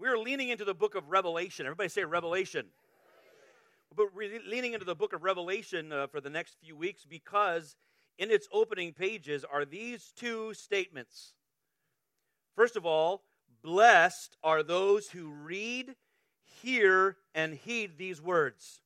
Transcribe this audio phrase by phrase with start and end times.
[0.00, 1.66] We are leaning into the book of Revelation.
[1.66, 2.64] Everybody say Revelation.
[3.94, 7.76] But we're leaning into the book of Revelation uh, for the next few weeks because
[8.16, 11.34] in its opening pages are these two statements.
[12.56, 13.24] First of all,
[13.62, 15.94] blessed are those who read,
[16.62, 18.80] hear, and heed these words.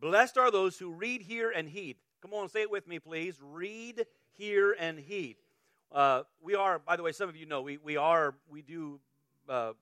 [0.00, 1.96] Blessed are those who read, hear, and heed.
[2.22, 3.38] Come on, say it with me, please.
[3.42, 5.36] Read, hear, and heed.
[5.92, 8.98] Uh, we are, by the way, some of you know we, we are we do
[9.46, 9.72] uh,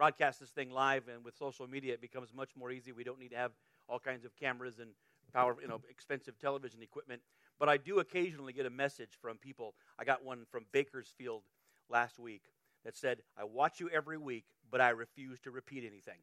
[0.00, 2.90] broadcast this thing live, and with social media, it becomes much more easy.
[2.90, 3.52] We don't need to have
[3.86, 4.92] all kinds of cameras and
[5.30, 7.20] power, you know, expensive television equipment.
[7.58, 9.74] But I do occasionally get a message from people.
[9.98, 11.42] I got one from Bakersfield
[11.90, 12.40] last week
[12.82, 16.20] that said, "I watch you every week, but I refuse to repeat anything."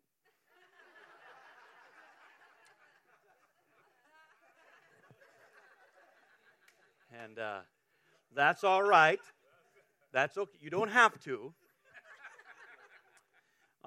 [7.24, 7.60] and uh,
[8.34, 9.20] that's all right.
[10.14, 10.58] That's okay.
[10.60, 11.54] You don't have to.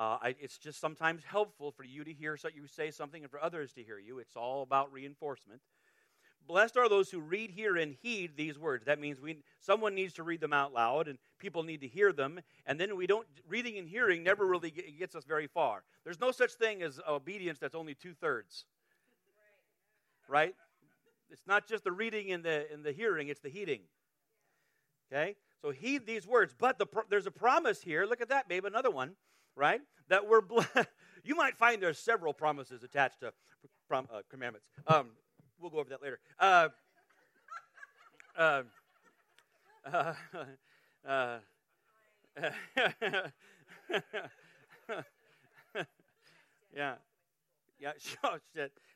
[0.01, 3.31] Uh, I, it's just sometimes helpful for you to hear so you say something and
[3.31, 4.19] for others to hear you.
[4.19, 5.61] It's all about reinforcement.
[6.49, 8.87] Blessed are those who read, hear, and heed these words.
[8.87, 12.15] That means we someone needs to read them out loud, and people need to hear
[12.15, 12.41] them.
[12.65, 15.83] And then we don't reading and hearing never really gets us very far.
[16.03, 18.65] There's no such thing as obedience that's only two thirds.
[20.27, 20.55] Right?
[21.29, 23.83] It's not just the reading and the and the hearing; it's the heeding.
[25.13, 26.55] Okay, so heed these words.
[26.59, 28.07] But the, there's a promise here.
[28.07, 28.65] Look at that, babe.
[28.65, 29.17] Another one
[29.57, 29.81] right?
[30.09, 30.89] That we're blessed.
[31.25, 33.33] you might find there's several promises attached to
[33.89, 34.67] prom- uh, commandments.
[34.87, 35.11] Um,
[35.61, 36.19] we'll go over that later.
[36.39, 36.69] Uh,
[38.37, 38.63] uh,
[41.09, 41.39] uh,
[46.75, 46.95] yeah,
[47.79, 47.93] yeah,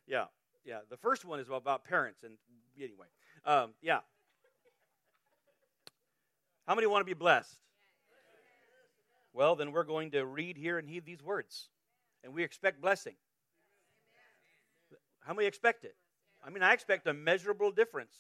[0.07, 0.25] yeah,
[0.65, 0.79] yeah.
[0.91, 2.35] The first one is about parents, and
[2.79, 3.07] anyway,
[3.45, 4.01] um, yeah.
[6.67, 7.59] How many want to be blessed?
[9.35, 11.69] Well, then we're going to read here and heed these words.
[12.23, 13.17] And we expect blessing.
[15.21, 15.97] How many expect it?
[16.47, 18.15] I mean, I expect a measurable difference.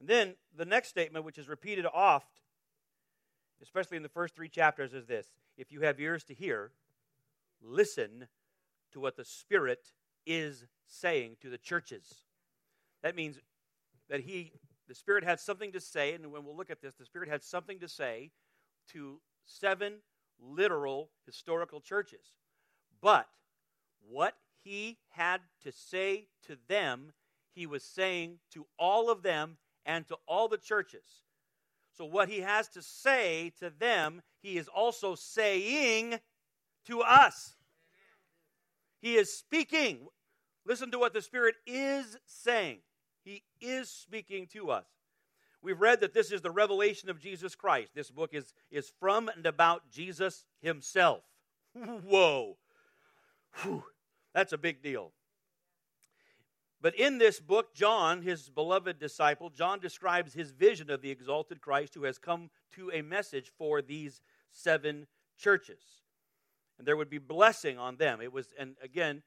[0.00, 2.40] And then the next statement, which is repeated oft,
[3.62, 5.26] especially in the first three chapters, is this
[5.56, 6.70] If you have ears to hear,
[7.60, 8.28] listen
[8.92, 9.92] to what the Spirit
[10.24, 12.06] is saying to the churches.
[13.02, 13.38] That means
[14.08, 14.52] that he,
[14.86, 17.42] the Spirit had something to say, and when we'll look at this, the Spirit had
[17.42, 18.30] something to say
[18.92, 19.98] to seven
[20.40, 22.32] literal historical churches.
[23.00, 23.28] But
[24.08, 27.12] what he had to say to them,
[27.54, 31.22] he was saying to all of them and to all the churches.
[31.92, 36.18] So, what he has to say to them, he is also saying
[36.86, 37.54] to us.
[39.00, 40.06] He is speaking.
[40.64, 42.78] Listen to what the Spirit is saying.
[43.24, 44.86] He is speaking to us.
[45.62, 47.92] We've read that this is the revelation of Jesus Christ.
[47.94, 51.22] This book is, is from and about Jesus himself.
[51.74, 52.56] Whoa.
[53.62, 53.84] Whew.
[54.34, 55.12] That's a big deal.
[56.80, 61.60] But in this book, John, his beloved disciple, John describes his vision of the exalted
[61.60, 64.20] Christ who has come to a message for these
[64.50, 65.06] seven
[65.38, 65.82] churches.
[66.78, 68.20] And there would be blessing on them.
[68.20, 69.22] It was, and again,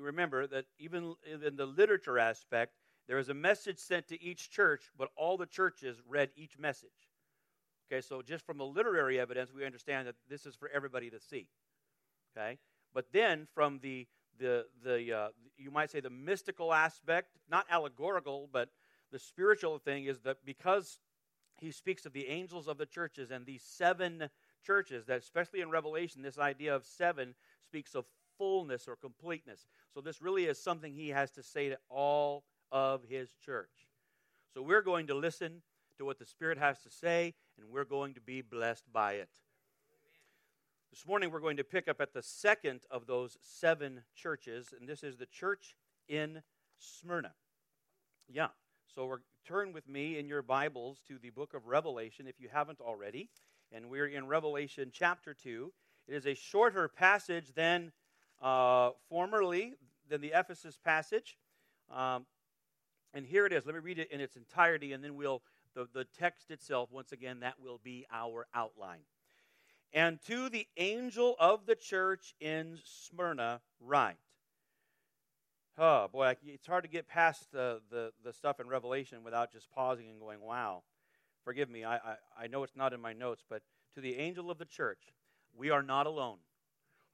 [0.00, 1.14] remember that even
[1.44, 2.72] in the literature aspect,
[3.06, 6.90] there was a message sent to each church, but all the churches read each message.
[7.90, 11.20] Okay, so just from the literary evidence, we understand that this is for everybody to
[11.20, 11.48] see.
[12.36, 12.58] Okay,
[12.92, 14.06] but then from the
[14.38, 18.70] the the uh, you might say the mystical aspect, not allegorical, but
[19.12, 20.98] the spiritual thing is that because
[21.58, 24.28] he speaks of the angels of the churches and these seven
[24.64, 28.04] churches, that especially in Revelation, this idea of seven speaks of
[28.36, 29.66] fullness or completeness.
[29.94, 33.70] So this really is something he has to say to all of his church.
[34.52, 35.62] So we're going to listen
[35.98, 39.30] to what the Spirit has to say, and we're going to be blessed by it.
[40.90, 44.88] This morning, we're going to pick up at the second of those seven churches, and
[44.88, 45.74] this is the church
[46.08, 46.42] in
[46.78, 47.32] Smyrna.
[48.28, 48.48] Yeah,
[48.94, 52.48] so we're, turn with me in your Bibles to the book of Revelation if you
[52.50, 53.28] haven't already,
[53.72, 55.72] and we're in Revelation chapter 2.
[56.08, 57.92] It is a shorter passage than
[58.40, 59.74] uh, formerly,
[60.08, 61.36] than the Ephesus passage.
[61.94, 62.26] Um,
[63.16, 63.64] and here it is.
[63.64, 65.42] Let me read it in its entirety, and then we'll,
[65.74, 69.00] the, the text itself, once again, that will be our outline.
[69.92, 74.16] And to the angel of the church in Smyrna, write.
[75.78, 79.70] Oh, boy, it's hard to get past the, the, the stuff in Revelation without just
[79.70, 80.82] pausing and going, wow.
[81.42, 83.62] Forgive me, I, I, I know it's not in my notes, but
[83.94, 85.14] to the angel of the church,
[85.56, 86.38] we are not alone.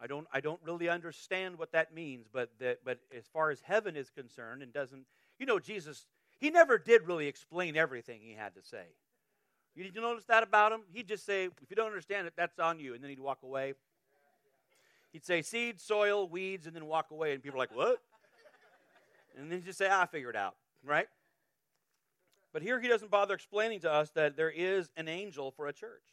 [0.01, 3.61] I don't, I don't really understand what that means, but, that, but as far as
[3.61, 5.07] heaven is concerned, and doesn't
[5.43, 6.07] you know, Jesus,
[6.39, 8.85] he never did really explain everything he had to say.
[9.75, 10.83] You did you notice that about him?
[10.93, 12.95] He'd just say, if you don't understand it, that's on you.
[12.95, 13.75] And then he'd walk away.
[15.13, 17.33] He'd say seed, soil, weeds, and then walk away.
[17.33, 17.99] And people are like, what?
[19.37, 20.55] And then he'd just say, ah, I figure it out,
[20.85, 21.09] right?
[22.53, 25.73] But here he doesn't bother explaining to us that there is an angel for a
[25.73, 26.05] church.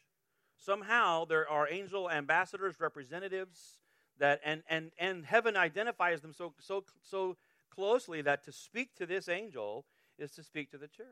[0.56, 3.78] Somehow there are angel ambassadors, representatives,
[4.18, 7.36] that and and and heaven identifies them so so so
[7.70, 9.86] closely that to speak to this angel
[10.18, 11.06] is to speak to the church.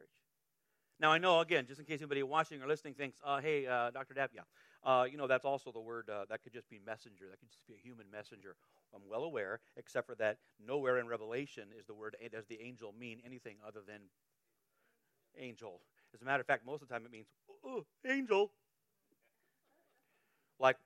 [1.01, 3.91] Now, I know, again, just in case anybody watching or listening thinks, uh, hey, uh,
[3.91, 4.15] Dr.
[4.15, 4.43] Dapp, yeah,
[4.83, 7.27] uh, you know, that's also the word, uh, that could just be messenger.
[7.31, 8.57] That could just be a human messenger.
[8.95, 12.93] I'm well aware, except for that nowhere in Revelation is the word, does the angel
[12.99, 14.01] mean anything other than
[15.39, 15.81] angel.
[16.15, 17.27] As a matter of fact, most of the time it means,
[17.65, 18.51] oh, angel.
[20.59, 20.77] Like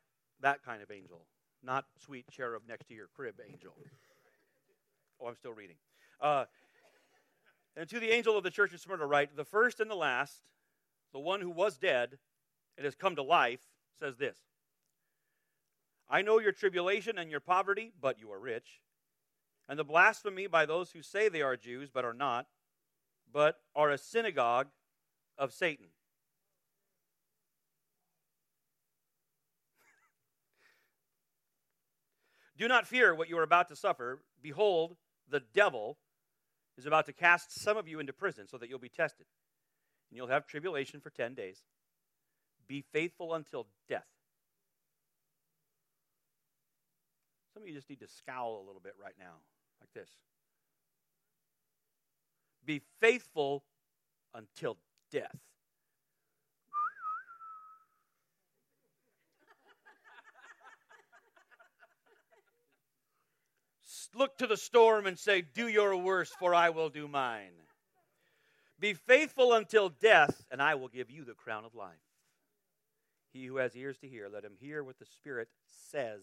[0.40, 1.25] that kind of angel,
[1.62, 3.75] not sweet cherub next to your crib angel.
[5.22, 5.76] Oh, I'm still reading.
[6.20, 6.46] Uh,
[7.76, 10.42] and to the angel of the church in Smyrna, write the first and the last,
[11.12, 12.19] the one who was dead
[12.76, 13.60] and has come to life,
[13.98, 14.36] says this
[16.10, 18.80] I know your tribulation and your poverty, but you are rich,
[19.69, 22.46] and the blasphemy by those who say they are Jews, but are not,
[23.32, 24.68] but are a synagogue
[25.38, 25.86] of Satan.
[32.58, 34.22] Do not fear what you are about to suffer.
[34.42, 34.96] Behold,
[35.32, 35.96] the devil
[36.79, 39.26] is about to cast some of you into prison so that you'll be tested.
[40.11, 41.62] And you'll have tribulation for 10 days.
[42.69, 44.06] Be faithful until death.
[47.52, 49.34] Some of you just need to scowl a little bit right now,
[49.81, 50.11] like this.
[52.64, 53.64] Be faithful
[54.35, 54.76] until
[55.11, 55.38] death.
[64.14, 67.53] Look to the storm and say, Do your worst, for I will do mine.
[68.79, 71.94] Be faithful until death, and I will give you the crown of life.
[73.32, 75.49] He who has ears to hear, let him hear what the Spirit
[75.91, 76.20] says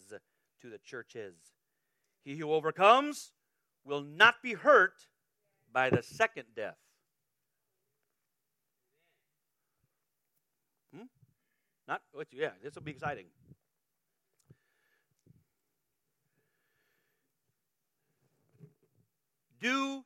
[0.62, 1.36] to the churches.
[2.24, 3.32] He who overcomes
[3.86, 5.08] will not be hurt
[5.72, 6.78] by the second death.
[10.94, 11.06] Hmm?
[11.88, 12.02] Not,
[12.32, 13.26] yeah, this will be exciting.
[19.60, 20.04] Do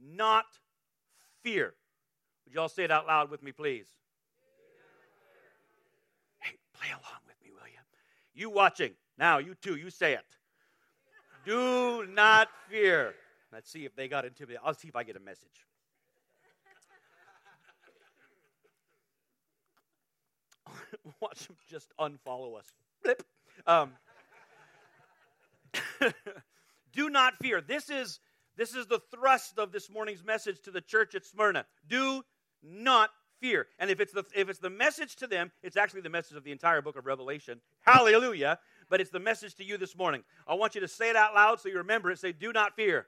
[0.00, 0.44] not
[1.42, 1.74] fear.
[2.44, 3.86] Would you all say it out loud with me, please?
[6.40, 7.80] Hey, play along with me, will you?
[8.34, 8.92] You watching.
[9.18, 10.24] Now, you too, you say it.
[11.44, 13.14] Do not fear.
[13.52, 14.62] Let's see if they got intimidated.
[14.64, 15.66] I'll see if I get a message.
[21.20, 22.66] Watch them just unfollow us.
[23.66, 23.92] Um,
[26.92, 27.60] do not fear.
[27.60, 28.20] This is
[28.56, 31.66] this is the thrust of this morning's message to the church at Smyrna.
[31.88, 32.22] Do
[32.62, 33.10] not
[33.40, 33.66] fear.
[33.78, 36.44] And if it's the if it's the message to them, it's actually the message of
[36.44, 37.60] the entire book of Revelation.
[37.82, 38.58] Hallelujah.
[38.88, 40.22] But it's the message to you this morning.
[40.46, 42.18] I want you to say it out loud so you remember it.
[42.18, 43.06] Say, do not fear.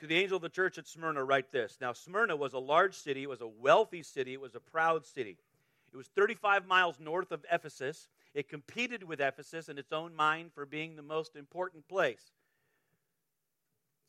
[0.00, 1.78] To the angel of the church at Smyrna, write this.
[1.80, 5.06] Now, Smyrna was a large city, it was a wealthy city, it was a proud
[5.06, 5.38] city.
[5.92, 8.08] It was 35 miles north of Ephesus.
[8.34, 12.32] It competed with Ephesus in its own mind for being the most important place.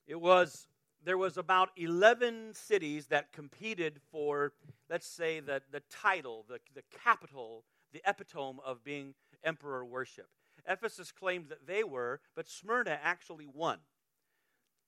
[0.07, 0.67] It was
[1.05, 4.53] there was about 11 cities that competed for
[4.89, 9.13] let's say the, the title the, the capital the epitome of being
[9.44, 10.27] emperor worship.
[10.67, 13.79] Ephesus claimed that they were but smyrna actually won.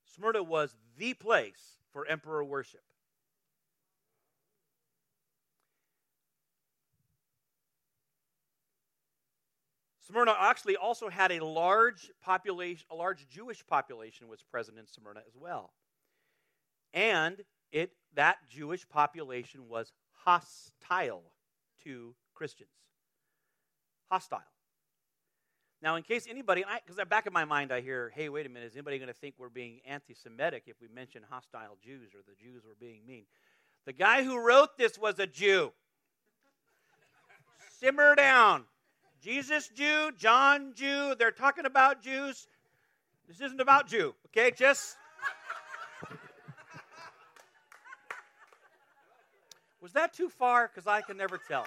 [0.06, 2.84] Smyrna was the place for emperor worship
[10.08, 15.22] Smyrna actually also had a large population, a large Jewish population was present in Smyrna
[15.28, 15.74] as well.
[16.94, 21.24] And it that Jewish population was hostile
[21.84, 22.70] to Christians.
[24.10, 24.42] Hostile.
[25.82, 28.68] Now, in case anybody, because back in my mind I hear, hey, wait a minute,
[28.68, 32.20] is anybody going to think we're being anti Semitic if we mention hostile Jews or
[32.28, 33.26] the Jews were being mean?
[33.86, 35.74] The guy who wrote this was a Jew.
[37.80, 38.66] Simmer down.
[39.22, 42.48] Jesus Jew, John Jew, they're talking about Jews.
[43.28, 44.52] This isn't about Jew, okay?
[44.56, 44.98] Just.
[49.82, 50.68] Was that too far?
[50.68, 51.66] Because I can never tell.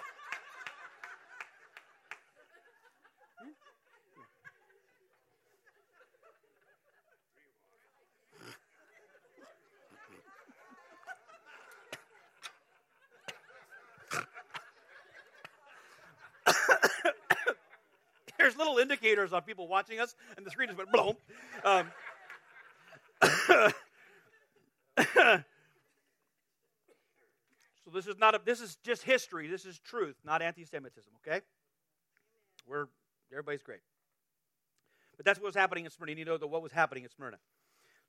[18.39, 21.17] there's little indicators on people watching us, and the screen just went boom.
[21.65, 21.87] Um,
[27.89, 29.49] So this is not a, this is just history.
[29.49, 31.11] This is truth, not anti-Semitism.
[31.27, 31.41] Okay,
[32.67, 32.87] we're
[33.33, 33.81] everybody's great,
[35.17, 36.13] but that's what was happening in Smyrna.
[36.13, 37.39] You know what was happening in Smyrna.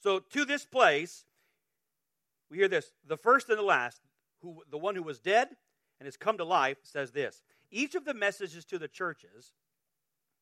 [0.02, 1.24] So to this place,
[2.52, 4.02] we hear this: the first and the last,
[4.42, 5.48] who the one who was dead
[5.98, 7.42] and has come to life, says this.
[7.72, 9.54] Each of the messages to the churches,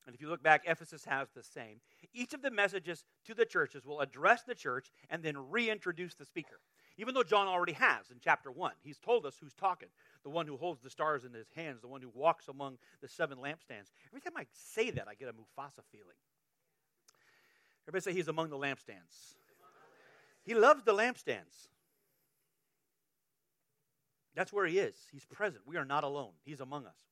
[0.08, 1.82] and if you look back, Ephesus has the same.
[2.14, 6.26] Each of the messages to the churches will address the church and then reintroduce the
[6.26, 6.62] speaker.
[6.98, 8.72] Even though John already has in chapter 1.
[8.82, 9.90] He's told us who's talking
[10.24, 13.10] the one who holds the stars in his hands, the one who walks among the
[13.10, 13.92] seven lampstands.
[14.10, 16.16] Every time I say that, I get a Mufasa feeling.
[17.86, 19.36] Everybody say he's among the lampstands.
[20.44, 21.68] He loves the lampstands.
[24.36, 24.96] That's where he is.
[25.12, 25.64] He's present.
[25.66, 26.32] We are not alone.
[26.46, 27.07] He's among us.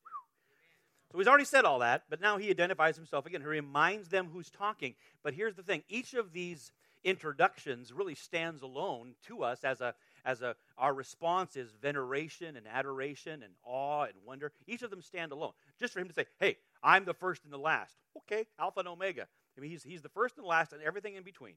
[1.16, 3.40] So he's already said all that, but now he identifies himself again.
[3.40, 4.94] He reminds them who's talking.
[5.22, 5.82] But here's the thing.
[5.88, 6.72] Each of these
[7.04, 9.94] introductions really stands alone to us as a
[10.26, 14.52] as a our response is veneration and adoration and awe and wonder.
[14.66, 15.52] Each of them stand alone.
[15.80, 17.96] Just for him to say hey i'm the first and the last.
[18.18, 19.26] Okay alpha and omega.
[19.56, 21.54] I mean he's, he's the first and the last and everything in between.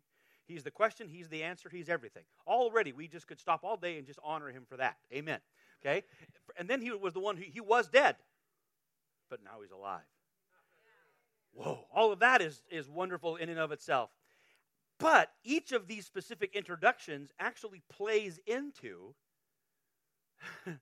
[0.47, 2.23] He's the question he's the answer he's everything.
[2.47, 4.95] Already we just could stop all day and just honor him for that.
[5.11, 5.39] Amen.
[5.83, 6.03] Okay?
[6.57, 8.15] And then he was the one who he was dead
[9.29, 10.01] but now he's alive
[11.53, 14.09] whoa all of that is is wonderful in and of itself
[14.99, 19.15] but each of these specific introductions actually plays into.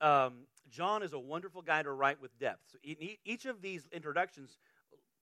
[0.00, 2.62] um, John is a wonderful guy to write with depth.
[2.72, 4.58] So each of these introductions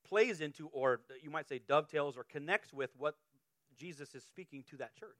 [0.08, 3.16] plays into, or you might say dovetails or connects with what
[3.76, 5.18] Jesus is speaking to that church.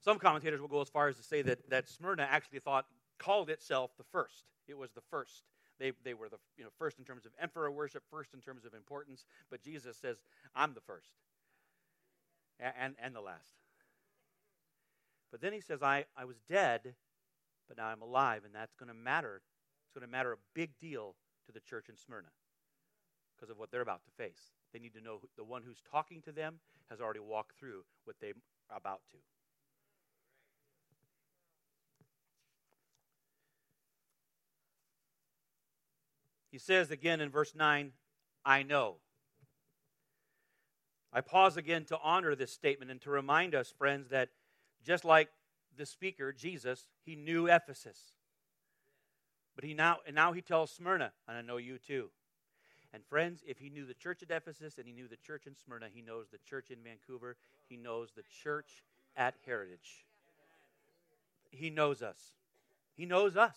[0.00, 2.86] Some commentators will go as far as to say that, that Smyrna actually thought,
[3.18, 4.44] called itself the first.
[4.68, 5.42] It was the first.
[5.78, 8.64] They, they were the you know, first in terms of emperor worship, first in terms
[8.64, 10.18] of importance, but Jesus says,
[10.54, 11.10] I'm the first
[12.60, 13.54] and, and, and the last.
[15.30, 16.94] But then he says, I, I was dead,
[17.66, 19.40] but now I'm alive, and that's going to matter.
[19.84, 21.16] It's going to matter a big deal
[21.46, 22.28] to the church in Smyrna
[23.34, 24.52] because of what they're about to face.
[24.72, 28.16] They need to know the one who's talking to them has already walked through what
[28.20, 28.34] they're
[28.70, 29.16] about to.
[36.52, 37.92] He says again in verse 9,
[38.44, 38.96] I know.
[41.10, 44.28] I pause again to honor this statement and to remind us, friends, that
[44.84, 45.30] just like
[45.76, 48.12] the speaker, Jesus, he knew Ephesus.
[49.54, 52.10] But he now and now he tells Smyrna, and I know you too.
[52.92, 55.54] And friends, if he knew the church at Ephesus and he knew the church in
[55.54, 58.82] Smyrna, he knows the church in Vancouver, he knows the church
[59.16, 60.06] at Heritage.
[61.50, 62.18] He knows us.
[62.94, 63.56] He knows us.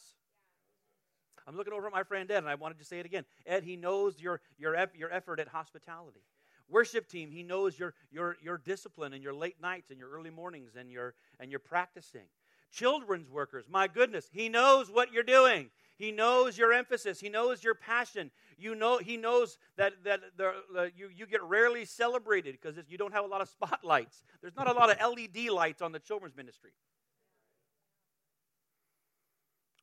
[1.47, 3.25] I'm looking over at my friend Ed, and I wanted to say it again.
[3.45, 6.21] Ed, he knows your, your, your effort at hospitality.
[6.67, 10.31] Worship team, he knows your, your, your discipline and your late nights and your early
[10.31, 12.25] mornings and your, and your practicing.
[12.71, 15.69] Children's workers, my goodness, he knows what you're doing.
[15.97, 17.19] He knows your emphasis.
[17.19, 18.31] He knows your passion.
[18.57, 22.97] You know, he knows that, that the, the, you, you get rarely celebrated because you
[22.97, 24.23] don't have a lot of spotlights.
[24.41, 26.71] There's not a lot of LED lights on the children's ministry.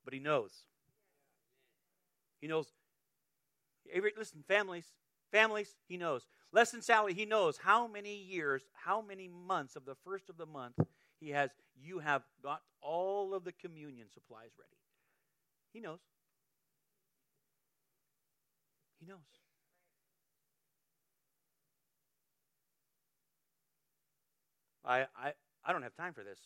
[0.05, 0.53] But he knows.
[2.43, 2.67] He knows.
[4.19, 4.93] Listen, families,
[5.31, 6.27] families, he knows.
[6.53, 10.37] Less than Sally, he knows how many years, how many months of the first of
[10.37, 10.75] the month
[11.21, 14.77] he has, you have got all of the communion supplies ready.
[15.73, 16.01] He knows.
[18.99, 19.19] He knows.
[24.85, 25.33] I, I,
[25.65, 26.41] I don't have time for this.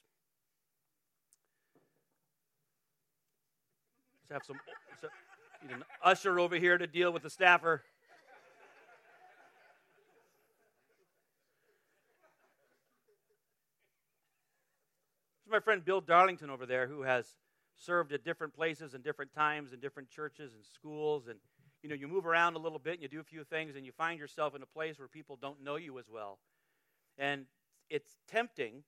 [4.29, 4.61] Let's have some.
[5.63, 7.83] Need an usher over here to deal with the staffer.
[15.45, 17.37] There's my friend Bill Darlington over there who has
[17.77, 21.29] served at different places and different times in different churches and schools.
[21.29, 21.39] And
[21.83, 23.87] you know you move around a little bit and you do a few things and
[23.87, 26.39] you find yourself in a place where people don't know you as well.
[27.19, 27.47] And
[27.89, 28.83] it's tempting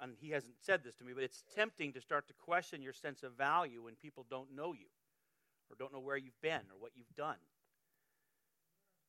[0.00, 2.92] and he hasn't said this to me but it's tempting to start to question your
[2.92, 4.86] sense of value when people don't know you
[5.70, 7.36] or don't know where you've been or what you've done.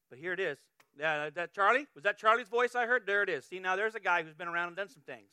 [0.10, 0.58] But here it is.
[1.00, 1.88] Yeah, uh, that Charlie?
[1.96, 3.04] Was that Charlie's voice I heard?
[3.06, 3.46] There it is.
[3.46, 5.30] See, now there's a guy who's been around and done some things.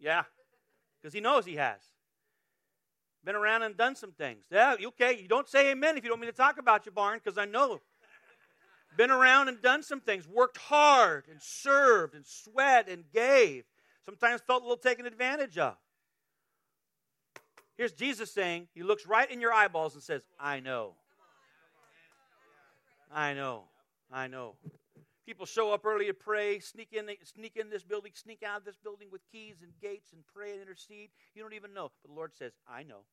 [0.00, 0.22] Yeah,
[1.00, 1.80] because he knows he has.
[3.24, 4.44] Been around and done some things.
[4.50, 5.18] Yeah, okay.
[5.20, 7.44] You don't say amen if you don't mean to talk about your barn, because I
[7.44, 7.80] know.
[8.96, 10.28] Been around and done some things.
[10.28, 13.64] Worked hard and served and sweat and gave.
[14.04, 15.76] Sometimes felt a little taken advantage of.
[17.76, 20.94] Here's Jesus saying, He looks right in your eyeballs and says, I know.
[23.12, 23.64] I know.
[24.10, 24.56] I know.
[25.26, 28.64] People show up early to pray, sneak in, sneak in this building, sneak out of
[28.64, 31.10] this building with keys and gates and pray and intercede.
[31.34, 31.90] You don't even know.
[32.02, 33.04] But the Lord says, I know.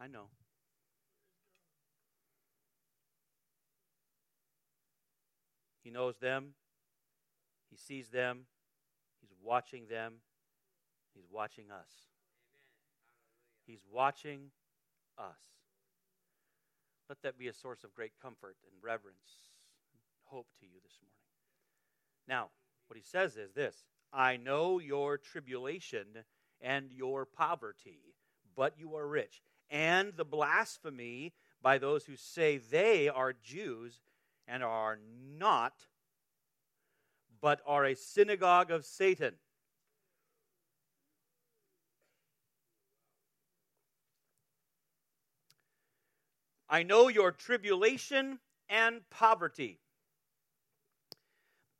[0.00, 0.28] I know.
[5.82, 6.54] He knows them.
[7.70, 8.46] He sees them.
[9.42, 10.14] Watching them.
[11.14, 11.90] He's watching us.
[13.66, 14.50] He's watching
[15.18, 15.40] us.
[17.08, 19.50] Let that be a source of great comfort and reverence
[19.92, 21.16] and hope to you this morning.
[22.28, 22.50] Now,
[22.86, 26.06] what he says is this I know your tribulation
[26.60, 28.14] and your poverty,
[28.56, 31.32] but you are rich, and the blasphemy
[31.62, 34.00] by those who say they are Jews
[34.46, 34.98] and are
[35.38, 35.86] not,
[37.40, 39.34] but are a synagogue of Satan.
[46.68, 49.80] I know your tribulation and poverty.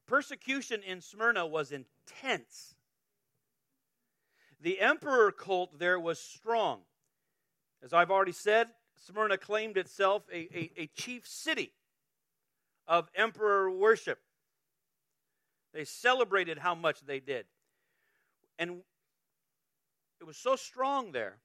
[0.06, 2.74] Persecution in Smyrna was intense.
[4.60, 6.80] The emperor cult there was strong.
[7.82, 11.72] As I've already said, Smyrna claimed itself a, a, a chief city
[12.88, 14.18] of emperor worship.
[15.72, 17.46] They celebrated how much they did.
[18.58, 18.82] And
[20.20, 21.38] it was so strong there.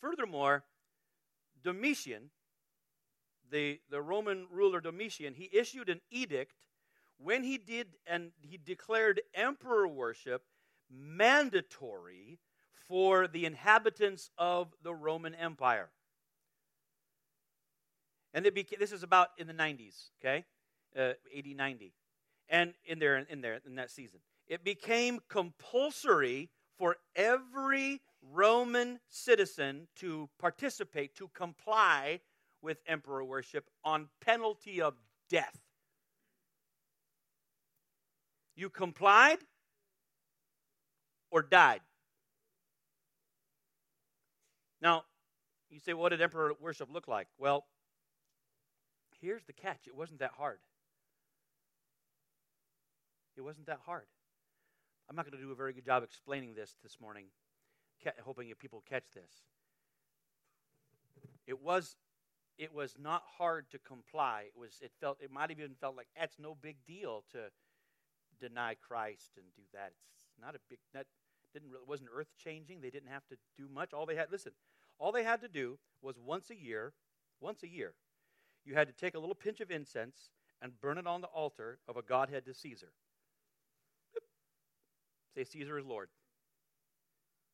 [0.00, 0.64] Furthermore,
[1.62, 2.30] Domitian,
[3.50, 6.54] the, the Roman ruler Domitian, he issued an edict
[7.18, 10.42] when he did and he declared emperor worship
[10.90, 12.38] mandatory
[12.86, 15.90] for the inhabitants of the Roman Empire.
[18.32, 20.44] And it became, this is about in the 90s, okay?
[20.96, 21.92] Uh, 80, 90.
[22.48, 24.20] And in there, in there, in that season.
[24.46, 32.20] It became compulsory for every Roman citizen to participate, to comply
[32.62, 34.94] with emperor worship on penalty of
[35.28, 35.58] death.
[38.56, 39.38] You complied
[41.30, 41.80] or died.
[44.80, 45.04] Now,
[45.70, 47.28] you say, what did emperor worship look like?
[47.38, 47.66] Well,
[49.20, 50.58] here's the catch it wasn't that hard.
[53.38, 54.06] It wasn't that hard.
[55.08, 57.26] I'm not going to do a very good job explaining this this morning,
[58.24, 59.30] hoping that people catch this.
[61.46, 61.96] It was
[62.58, 64.46] it was not hard to comply.
[64.48, 67.50] It was it felt it might have even felt like that's no big deal to
[68.44, 69.92] deny Christ and do that.
[70.16, 71.06] It's not a big that
[71.54, 72.80] didn't it wasn't earth changing.
[72.80, 73.92] They didn't have to do much.
[73.92, 74.52] All they had listen,
[74.98, 76.92] all they had to do was once a year,
[77.40, 77.94] once a year,
[78.64, 81.78] you had to take a little pinch of incense and burn it on the altar
[81.86, 82.92] of a godhead to Caesar.
[85.38, 86.08] Say, Caesar is Lord.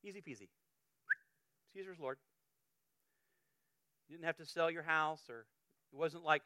[0.03, 0.49] Easy peasy.
[1.75, 2.17] Caesar is Lord.
[4.09, 5.45] You didn't have to sell your house, or
[5.93, 6.41] it wasn't like,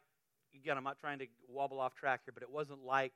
[0.53, 3.13] again, I'm not trying to wobble off track here, but it wasn't like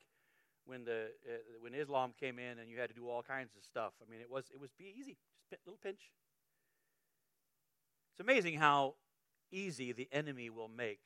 [0.66, 3.64] when the uh, when Islam came in and you had to do all kinds of
[3.66, 3.92] stuff.
[4.02, 5.18] I mean, it was it was be easy,
[5.50, 6.12] just a little pinch.
[8.14, 8.96] It's amazing how
[9.52, 11.02] easy the enemy will make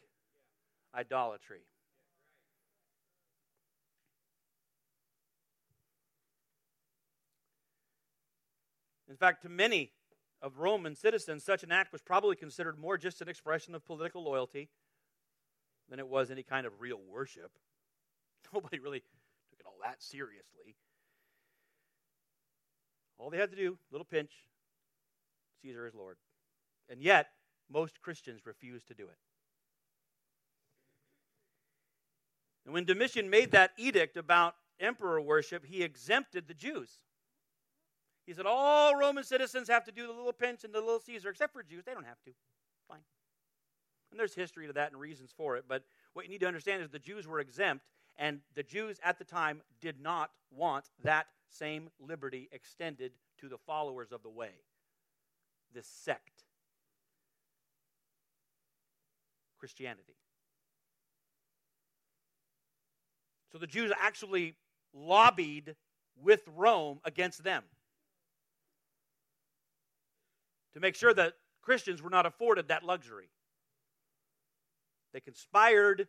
[0.93, 1.61] idolatry.
[9.09, 9.91] In fact, to many
[10.41, 14.23] of Roman citizens, such an act was probably considered more just an expression of political
[14.23, 14.69] loyalty
[15.89, 17.51] than it was any kind of real worship.
[18.53, 20.75] Nobody really took it all that seriously.
[23.17, 24.31] All they had to do, little pinch,
[25.61, 26.17] Caesar is Lord.
[26.89, 27.27] And yet,
[27.69, 29.17] most Christians refuse to do it.
[32.65, 36.99] And when Domitian made that edict about emperor worship, he exempted the Jews.
[38.27, 41.29] He said all Roman citizens have to do the little pinch and the little Caesar,
[41.29, 41.85] except for Jews.
[41.85, 42.31] They don't have to.
[42.89, 42.99] Fine.
[44.11, 45.63] And there's history to that and reasons for it.
[45.65, 47.85] But what you need to understand is the Jews were exempt,
[48.17, 53.57] and the Jews at the time did not want that same liberty extended to the
[53.57, 54.51] followers of the way,
[55.73, 56.43] this sect,
[59.57, 60.17] Christianity.
[63.53, 64.55] So the Jews actually
[64.93, 65.77] lobbied
[66.21, 67.63] with Rome against them
[70.73, 73.29] to make sure that Christians were not afforded that luxury.
[75.13, 76.07] They conspired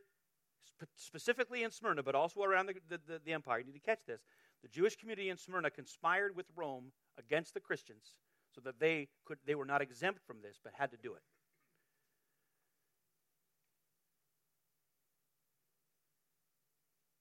[0.97, 3.59] specifically in Smyrna, but also around the, the, the, empire.
[3.59, 4.21] You need to catch this.
[4.63, 8.15] The Jewish community in Smyrna conspired with Rome against the Christians
[8.55, 11.23] so that they, could, they were not exempt from this, but had to do it.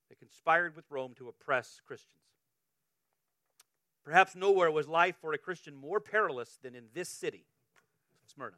[0.10, 2.22] They conspired with Rome to oppress Christians.
[4.08, 7.44] Perhaps nowhere was life for a Christian more perilous than in this city,
[8.26, 8.56] Smyrna.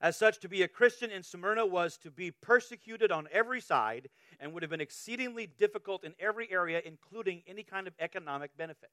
[0.00, 4.08] As such, to be a Christian in Smyrna was to be persecuted on every side
[4.40, 8.88] and would have been exceedingly difficult in every area, including any kind of economic benefit.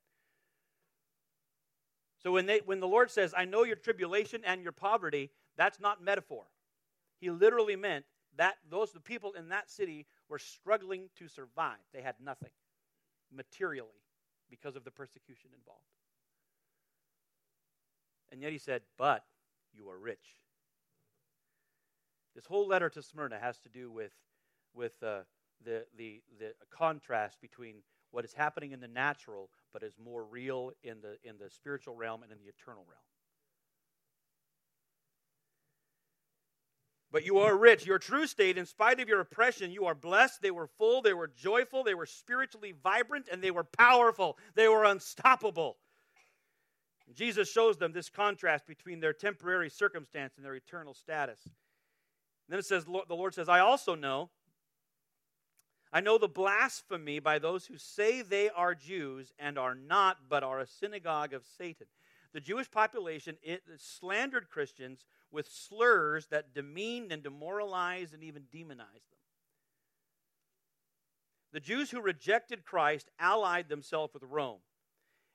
[2.22, 5.80] So when, they, when the Lord says, I know your tribulation and your poverty, that's
[5.80, 6.44] not metaphor.
[7.22, 8.04] He literally meant
[8.36, 11.78] that those the people in that city were struggling to survive.
[11.94, 12.52] They had nothing
[13.34, 14.02] materially
[14.50, 15.82] because of the persecution involved.
[18.32, 19.24] And yet he said, But
[19.74, 20.36] you are rich.
[22.36, 24.12] This whole letter to Smyrna has to do with,
[24.74, 25.22] with uh,
[25.64, 27.78] the, the, the contrast between
[28.12, 31.96] what is happening in the natural but is more real in the, in the spiritual
[31.96, 33.02] realm and in the eternal realm.
[37.18, 37.84] But you are rich.
[37.84, 40.40] Your true state, in spite of your oppression, you are blessed.
[40.40, 44.38] They were full, they were joyful, they were spiritually vibrant, and they were powerful.
[44.54, 45.78] They were unstoppable.
[47.16, 51.40] Jesus shows them this contrast between their temporary circumstance and their eternal status.
[51.44, 51.54] And
[52.50, 54.30] Then it says, the Lord says, I also know,
[55.92, 60.44] I know the blasphemy by those who say they are Jews and are not, but
[60.44, 61.88] are a synagogue of Satan.
[62.34, 68.92] The Jewish population it slandered Christians with slurs that demeaned and demoralized and even demonized
[69.12, 69.18] them.
[71.54, 74.60] The Jews who rejected Christ allied themselves with Rome.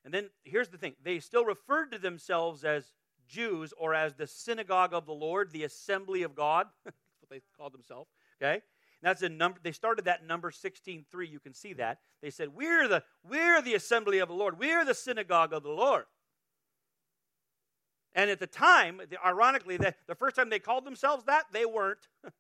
[0.04, 2.92] And then here's the thing they still referred to themselves as
[3.28, 6.66] Jews or as the synagogue of the Lord, the assembly of God.
[6.84, 8.10] That's what they called themselves.
[8.40, 8.54] Okay?
[8.54, 11.28] And that's in number they started that number 16:3.
[11.28, 11.98] You can see that.
[12.22, 14.60] They said, We're the we're the assembly of the Lord.
[14.60, 16.04] We're the synagogue of the Lord.
[18.14, 22.08] And at the time, ironically, the, the first time they called themselves that, they weren't.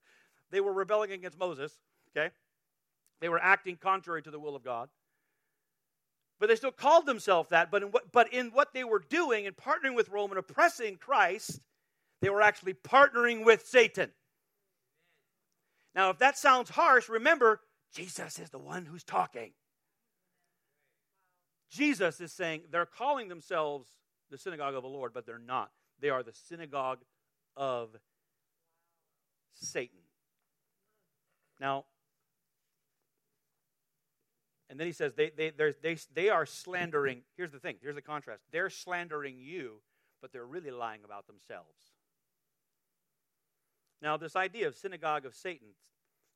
[0.50, 1.72] they were rebelling against Moses.
[2.14, 2.30] Okay?
[3.20, 4.88] They were acting contrary to the will of God.
[6.38, 7.70] But they still called themselves that.
[7.70, 10.96] But in what, but in what they were doing and partnering with Rome and oppressing
[10.96, 11.60] Christ,
[12.20, 14.10] they were actually partnering with Satan.
[15.94, 17.60] Now, if that sounds harsh, remember,
[17.94, 19.52] Jesus is the one who's talking.
[21.70, 23.88] Jesus is saying they're calling themselves
[24.32, 25.70] the synagogue of the Lord, but they're not.
[26.00, 26.98] They are the synagogue
[27.56, 27.90] of
[29.54, 30.00] Satan.
[31.60, 31.84] Now,
[34.68, 37.22] and then he says they, they, they, they are slandering.
[37.36, 38.42] Here's the thing here's the contrast.
[38.50, 39.82] They're slandering you,
[40.20, 41.92] but they're really lying about themselves.
[44.00, 45.68] Now, this idea of synagogue of Satan,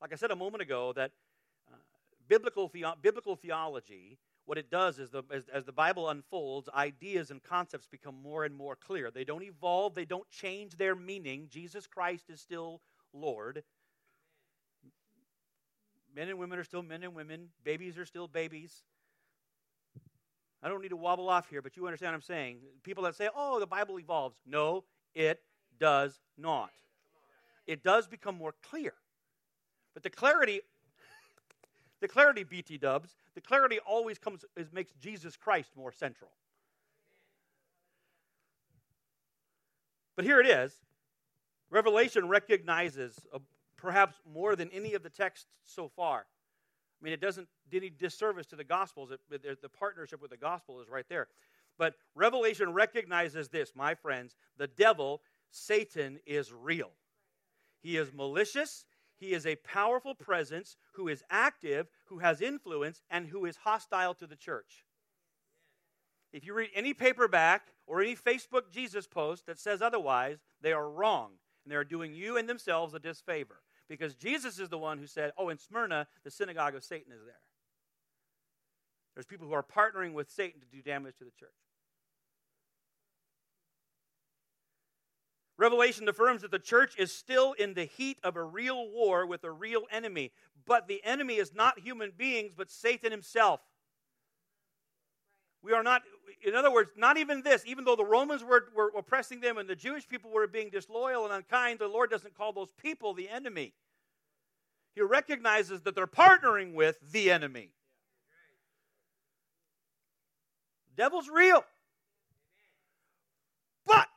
[0.01, 1.11] like I said a moment ago, that
[1.69, 1.75] uh,
[2.29, 7.43] biblical, biblical theology, what it does is the, as, as the Bible unfolds, ideas and
[7.43, 9.11] concepts become more and more clear.
[9.11, 11.47] They don't evolve, they don't change their meaning.
[11.49, 12.81] Jesus Christ is still
[13.13, 13.63] Lord.
[16.15, 17.49] Men and women are still men and women.
[17.65, 18.83] Babies are still babies.
[20.63, 22.59] I don't need to wobble off here, but you understand what I'm saying.
[22.83, 24.37] People that say, oh, the Bible evolves.
[24.45, 25.41] No, it
[25.77, 26.71] does not.
[27.67, 28.93] It does become more clear.
[29.93, 30.61] But the clarity,
[32.01, 36.31] the clarity, BT dubs, the clarity always comes, is, makes Jesus Christ more central.
[40.15, 40.73] But here it is.
[41.69, 43.39] Revelation recognizes a,
[43.77, 46.25] perhaps more than any of the texts so far.
[46.99, 49.11] I mean, it doesn't do any disservice to the Gospels.
[49.11, 51.27] It, the partnership with the Gospel is right there.
[51.77, 56.91] But Revelation recognizes this, my friends the devil, Satan, is real.
[57.81, 58.85] He is malicious.
[59.17, 64.13] He is a powerful presence who is active, who has influence, and who is hostile
[64.15, 64.85] to the church.
[66.31, 70.89] If you read any paperback or any Facebook Jesus post that says otherwise, they are
[70.89, 71.31] wrong.
[71.63, 75.07] And they are doing you and themselves a disfavor because Jesus is the one who
[75.07, 77.41] said, Oh, in Smyrna, the synagogue of Satan is there.
[79.15, 81.49] There's people who are partnering with Satan to do damage to the church.
[85.57, 89.43] Revelation affirms that the church is still in the heat of a real war with
[89.43, 90.31] a real enemy.
[90.65, 93.61] But the enemy is not human beings, but Satan himself.
[95.63, 96.03] We are not,
[96.45, 99.67] in other words, not even this, even though the Romans were, were oppressing them and
[99.67, 103.27] the Jewish people were being disloyal and unkind, the Lord doesn't call those people the
[103.27, 103.73] enemy.
[104.93, 107.71] He recognizes that they're partnering with the enemy.
[110.95, 111.63] The devil's real.
[113.85, 114.07] But,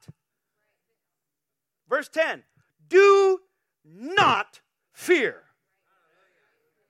[1.90, 2.42] verse 10
[2.88, 3.40] do
[3.85, 4.61] not
[4.92, 5.42] fear.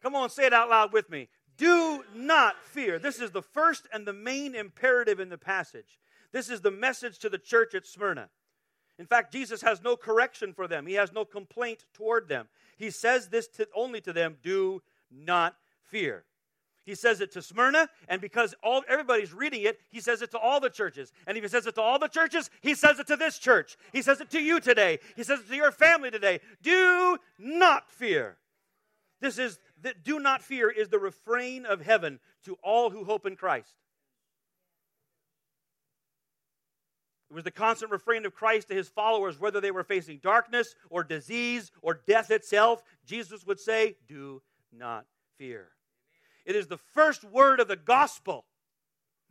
[0.03, 1.29] Come on, say it out loud with me.
[1.57, 2.99] Do not fear.
[2.99, 5.99] This is the first and the main imperative in the passage.
[6.33, 8.31] This is the message to the church at Smyrna.
[8.99, 12.49] In fact, Jesus has no correction for them, he has no complaint toward them.
[12.77, 16.25] He says this to, only to them do not fear.
[16.85, 20.39] He says it to Smyrna, and because all everybody's reading it, he says it to
[20.39, 21.13] all the churches.
[21.27, 23.77] And if he says it to all the churches, he says it to this church.
[23.93, 24.99] He says it to you today.
[25.15, 26.41] He says it to your family today.
[26.63, 28.39] Do not fear.
[29.21, 33.27] This is that do not fear is the refrain of heaven to all who hope
[33.27, 33.75] in Christ.
[37.31, 40.75] It was the constant refrain of Christ to his followers, whether they were facing darkness
[40.89, 42.83] or disease or death itself.
[43.07, 45.07] Jesus would say, Do not
[45.39, 45.69] fear.
[46.51, 48.45] It is the first word of the gospel.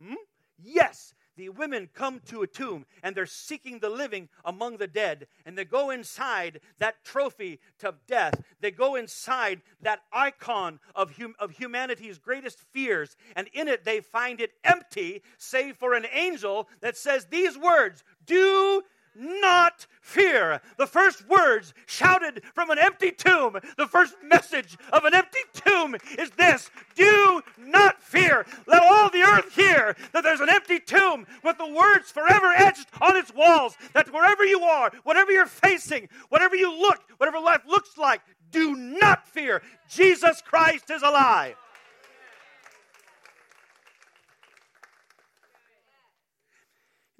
[0.02, 0.14] Hmm?
[0.58, 5.26] Yes, the women come to a tomb and they're seeking the living among the dead.
[5.44, 8.42] And they go inside that trophy to death.
[8.60, 13.18] They go inside that icon of, hum- of humanity's greatest fears.
[13.36, 18.02] And in it, they find it empty, save for an angel that says these words
[18.24, 18.82] Do
[19.16, 20.60] not fear.
[20.76, 25.96] The first words shouted from an empty tomb, the first message of an empty tomb
[26.18, 28.46] is this Do not fear.
[28.66, 32.88] Let all the earth hear that there's an empty tomb with the words forever etched
[33.00, 33.76] on its walls.
[33.94, 38.20] That wherever you are, whatever you're facing, whatever you look, whatever life looks like,
[38.50, 39.62] do not fear.
[39.88, 41.56] Jesus Christ is alive.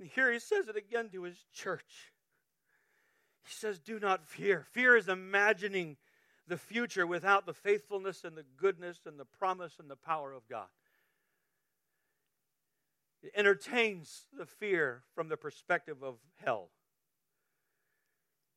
[0.01, 2.11] And here he says it again to his church.
[3.45, 4.67] He says, Do not fear.
[4.73, 5.99] Fear is imagining
[6.49, 10.49] the future without the faithfulness and the goodness and the promise and the power of
[10.49, 10.69] God.
[13.23, 16.71] It entertains the fear from the perspective of hell.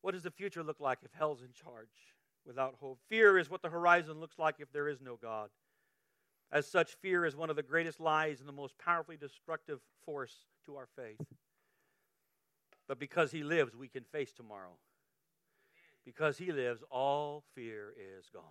[0.00, 2.14] What does the future look like if hell's in charge
[2.46, 3.00] without hope?
[3.10, 5.50] Fear is what the horizon looks like if there is no God.
[6.50, 10.46] As such, fear is one of the greatest lies and the most powerfully destructive force
[10.66, 11.20] to our faith.
[12.86, 14.76] But because He lives, we can face tomorrow.
[16.04, 18.42] Because He lives, all fear is gone.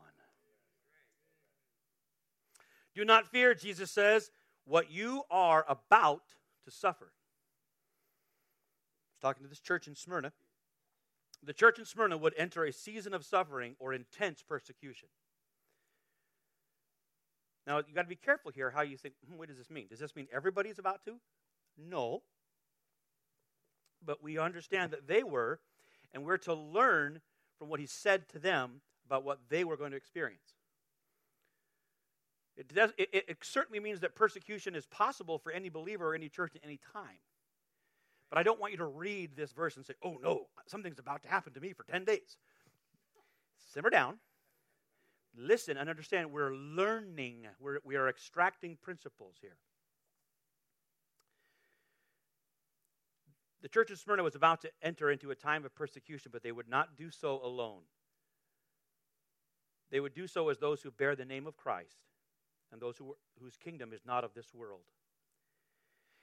[2.95, 4.32] Do not fear, Jesus says,
[4.65, 6.23] what you are about
[6.65, 7.12] to suffer.
[9.12, 10.32] He's talking to this church in Smyrna.
[11.43, 15.10] The church in Smyrna would enter a season of suffering or intense persecution.
[17.65, 19.88] Now, you've got to be careful here how you think, hmm, what does this mean?
[19.89, 21.15] Does this mean everybody's about to?
[21.77, 22.23] No.
[24.05, 25.59] But we understand that they were,
[26.13, 27.21] and we're to learn
[27.57, 30.55] from what he said to them about what they were going to experience.
[32.55, 36.29] It, does, it, it, certainly means that persecution is possible for any believer or any
[36.29, 37.17] church at any time.
[38.29, 41.23] But I don't want you to read this verse and say, oh no, something's about
[41.23, 42.38] to happen to me for 10 days.
[43.73, 44.19] Simmer down.
[45.36, 49.57] Listen and understand we're learning, we're, we are extracting principles here.
[53.63, 56.52] The church of Smyrna was about to enter into a time of persecution, but they
[56.52, 57.84] would not do so alone.
[59.89, 61.95] They would do so as those who bear the name of Christ
[62.73, 64.82] and those who, whose kingdom is not of this world.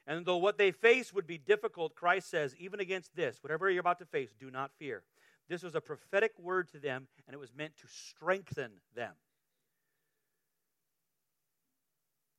[0.07, 3.81] And though what they face would be difficult, Christ says, even against this, whatever you're
[3.81, 5.03] about to face, do not fear.
[5.49, 9.13] This was a prophetic word to them, and it was meant to strengthen them.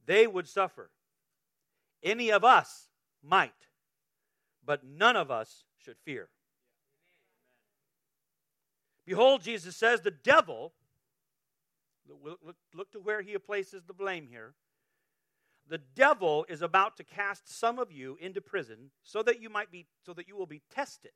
[0.05, 0.91] They would suffer.
[2.03, 2.89] Any of us
[3.23, 3.53] might
[4.65, 6.29] but none of us should fear.
[9.05, 10.73] Behold, Jesus says, the devil,
[12.23, 12.39] look,
[12.73, 14.53] look, to where he places the blame here.
[15.67, 19.71] The devil is about to cast some of you into prison so that you might
[19.71, 21.11] be, so that you will be tested.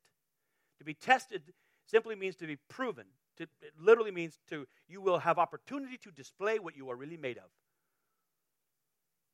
[0.79, 1.53] To be tested
[1.85, 3.05] simply means to be proven.
[3.37, 7.17] To, it literally means to, you will have opportunity to display what you are really
[7.17, 7.49] made of.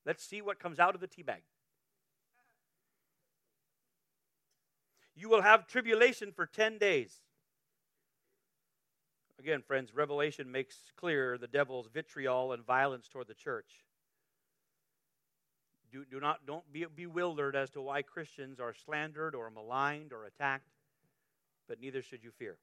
[0.05, 1.41] Let's see what comes out of the tea bag.
[5.21, 7.21] You will have tribulation for 10 days.
[9.37, 13.85] Again, friends, Revelation makes clear the devil's vitriol and violence toward the church.
[15.91, 20.25] Do, do not don't be bewildered as to why Christians are slandered or maligned or
[20.25, 20.71] attacked,
[21.67, 22.57] but neither should you fear.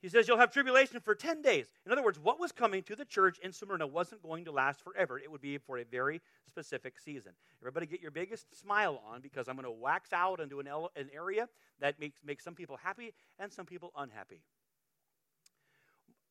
[0.00, 1.66] He says you'll have tribulation for 10 days.
[1.84, 4.80] In other words, what was coming to the church in Smyrna wasn't going to last
[4.80, 5.18] forever.
[5.18, 7.32] It would be for a very specific season.
[7.60, 11.10] Everybody get your biggest smile on because I'm going to wax out into an, an
[11.14, 11.48] area
[11.80, 14.42] that makes, makes some people happy and some people unhappy.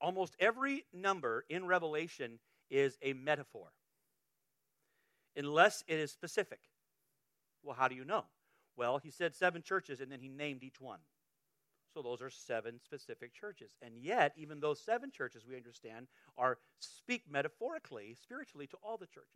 [0.01, 2.39] Almost every number in Revelation
[2.71, 3.73] is a metaphor,
[5.35, 6.59] unless it is specific.
[7.61, 8.25] Well, how do you know?
[8.75, 10.99] Well, he said seven churches and then he named each one.
[11.93, 13.71] So those are seven specific churches.
[13.81, 19.07] And yet, even those seven churches, we understand, are speak metaphorically, spiritually to all the
[19.07, 19.29] churches.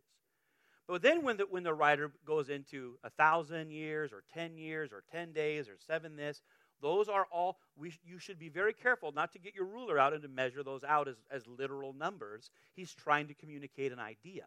[0.86, 4.92] But then when the, when the writer goes into a thousand years or ten years
[4.92, 6.42] or ten days or seven this,
[6.80, 10.12] Those are all, we, you should be very careful not to get your ruler out
[10.12, 12.50] and to measure those out as, as literal numbers.
[12.74, 14.44] He's trying to communicate an idea.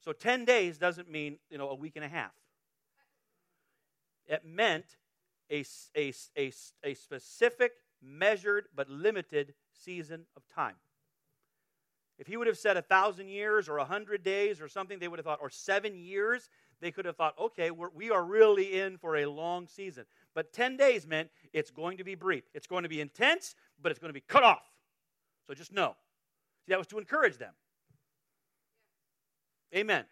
[0.00, 2.32] So 10 days doesn't mean, you know, a week and a half.
[4.26, 4.84] It meant
[5.50, 5.64] a,
[5.96, 6.52] a, a,
[6.84, 10.76] a specific, measured, but limited season of time.
[12.18, 15.08] If he would have said a thousand years or a hundred days or something, they
[15.08, 16.48] would have thought, or seven years,
[16.80, 20.04] they could have thought, okay, we're, we are really in for a long season.
[20.34, 22.44] But 10 days meant it's going to be brief.
[22.54, 24.62] It's going to be intense, but it's going to be cut off.
[25.46, 25.94] So just know.
[26.64, 27.52] See, that was to encourage them.
[29.74, 30.04] Amen.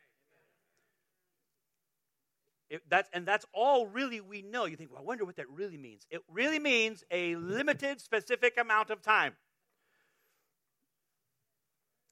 [2.75, 4.65] It, that's, and that's all really we know.
[4.65, 6.07] You think, well, I wonder what that really means.
[6.11, 9.35] It really means a limited, specific amount of time.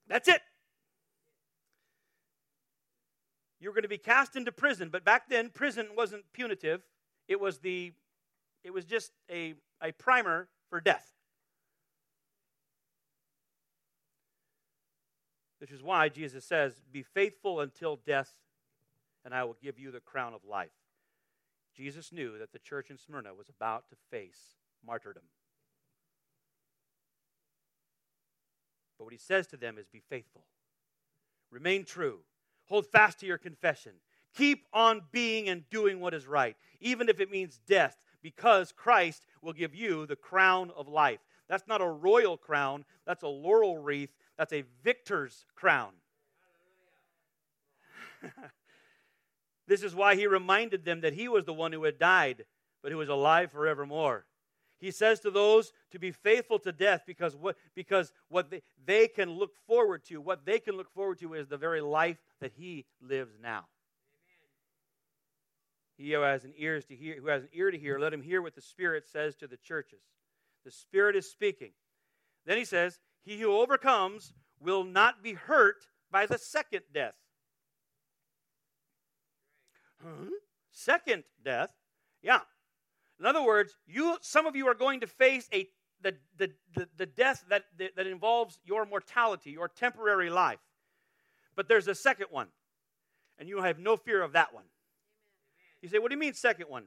[0.07, 0.40] That's it.
[3.59, 6.83] You're going to be cast into prison, but back then, prison wasn't punitive.
[7.29, 7.92] It was the
[8.64, 11.12] it was just a, a primer for death.
[15.59, 18.37] Which is why Jesus says, Be faithful until death,
[19.24, 20.70] and I will give you the crown of life.
[21.74, 24.56] Jesus knew that the church in Smyrna was about to face
[24.87, 25.22] martyrdom.
[28.98, 30.44] But what he says to them is be faithful,
[31.50, 32.20] remain true,
[32.66, 33.92] hold fast to your confession,
[34.35, 39.26] keep on being and doing what is right, even if it means death, because Christ
[39.40, 41.20] will give you the crown of life.
[41.48, 45.92] That's not a royal crown, that's a laurel wreath, that's a victor's crown.
[49.66, 52.44] this is why he reminded them that he was the one who had died,
[52.83, 54.27] but who was alive forevermore.
[54.79, 59.07] He says to those to be faithful to death because what, because what they, they
[59.07, 62.53] can look forward to, what they can look forward to is the very life that
[62.57, 63.66] he lives now.
[65.96, 68.22] He who has an ears to hear, who has an ear to hear, let him
[68.22, 70.01] hear what the Spirit says to the churches.
[70.64, 71.70] The Spirit is speaking.
[72.44, 77.14] Then he says, He who overcomes will not be hurt by the second death.
[80.70, 81.72] Second death?
[82.22, 82.40] Yeah.
[83.20, 85.68] In other words, you some of you are going to face a
[86.02, 90.58] the, the, the, the death that, that involves your mortality, your temporary life.
[91.54, 92.48] But there's a second one,
[93.38, 94.64] and you have no fear of that one.
[95.80, 96.84] You say, what do you mean, second one?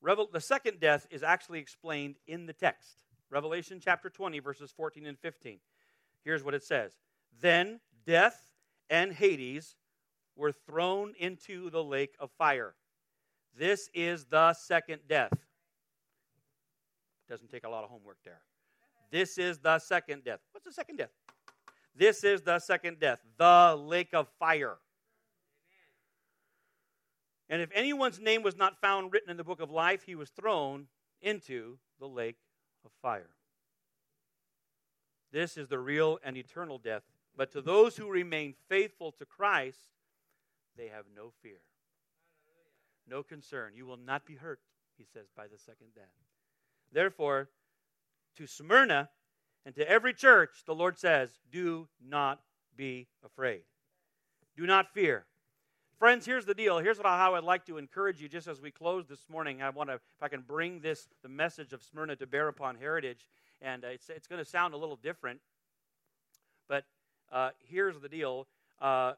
[0.00, 3.04] Revel- the second death is actually explained in the text.
[3.30, 5.58] Revelation chapter 20, verses 14 and 15.
[6.24, 6.92] Here's what it says
[7.40, 8.52] Then death
[8.90, 9.76] and Hades
[10.36, 12.74] were thrown into the lake of fire.
[13.56, 15.32] This is the second death.
[17.28, 18.40] Doesn't take a lot of homework there.
[19.10, 20.40] This is the second death.
[20.52, 21.10] What's the second death?
[21.96, 24.78] This is the second death, the lake of fire.
[27.48, 30.30] And if anyone's name was not found written in the book of life, he was
[30.30, 30.88] thrown
[31.22, 32.38] into the lake
[32.84, 33.30] of fire.
[35.30, 37.02] This is the real and eternal death.
[37.36, 39.93] But to those who remain faithful to Christ,
[40.76, 41.60] they have no fear,
[43.08, 43.72] no concern.
[43.74, 44.60] You will not be hurt,
[44.96, 46.04] he says, by the second death.
[46.92, 47.48] Therefore,
[48.36, 49.10] to Smyrna
[49.64, 52.40] and to every church, the Lord says, Do not
[52.76, 53.62] be afraid.
[54.56, 55.24] Do not fear.
[55.98, 56.78] Friends, here's the deal.
[56.78, 59.62] Here's what, how I'd like to encourage you just as we close this morning.
[59.62, 62.76] I want to, if I can bring this, the message of Smyrna to bear upon
[62.76, 63.28] heritage.
[63.62, 65.40] And uh, it's, it's going to sound a little different.
[66.68, 66.84] But
[67.32, 68.46] uh, here's the deal
[68.80, 69.12] uh,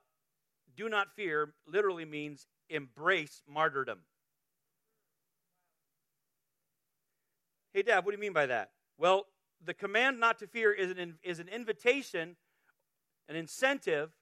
[0.76, 4.00] do not fear literally means embrace martyrdom.
[7.72, 8.70] Hey, Dad, what do you mean by that?
[8.98, 9.26] Well,
[9.64, 12.36] the command not to fear is an, is an invitation,
[13.28, 14.12] an incentive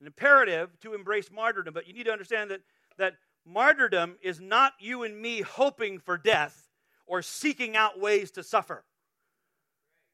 [0.00, 1.74] an imperative to embrace martyrdom.
[1.74, 2.60] But you need to understand that,
[2.98, 3.14] that
[3.46, 6.68] martyrdom is not you and me hoping for death
[7.06, 8.84] or seeking out ways to suffer.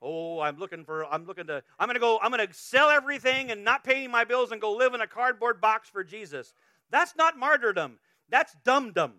[0.02, 2.88] Oh, I'm looking for, I'm looking to, I'm going to go, I'm going to sell
[2.88, 6.54] everything and not pay my bills and go live in a cardboard box for Jesus.
[6.90, 7.98] That's not martyrdom.
[8.28, 9.14] That's dum dum.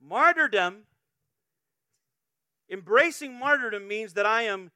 [0.00, 0.84] martyrdom
[2.68, 4.72] Embracing martyrdom means that I am,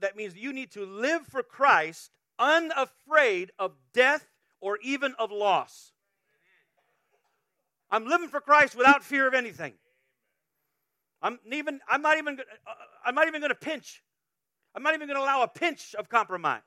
[0.00, 4.26] that means you need to live for Christ unafraid of death
[4.60, 5.93] or even of loss.
[7.94, 9.74] I'm living for Christ without fear of anything.
[11.22, 12.72] I'm even I'm not even uh,
[13.06, 14.02] I'm not even going to pinch.
[14.74, 16.62] I'm not even going to allow a pinch of compromise.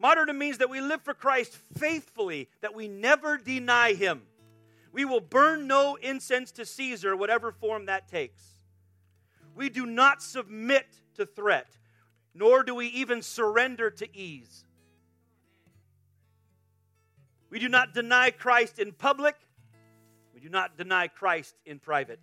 [0.00, 4.22] Martyrdom means that we live for Christ faithfully, that we never deny him.
[4.92, 8.42] We will burn no incense to Caesar, whatever form that takes.
[9.54, 11.68] We do not submit to threat.
[12.36, 14.65] nor do we even surrender to ease.
[17.50, 19.36] We do not deny Christ in public,
[20.34, 22.20] we do not deny Christ in private.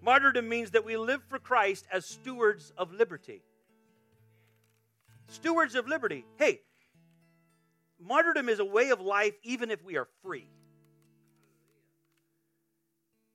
[0.00, 3.42] Martyrdom means that we live for Christ as stewards of liberty.
[5.28, 6.24] Stewards of liberty.
[6.36, 6.60] Hey,
[8.00, 10.48] martyrdom is a way of life even if we are free.